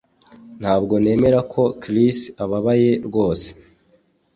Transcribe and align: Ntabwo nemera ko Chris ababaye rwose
Ntabwo 0.59 0.93
nemera 1.03 1.39
ko 1.51 1.61
Chris 1.81 2.17
ababaye 2.43 2.91
rwose 3.07 3.47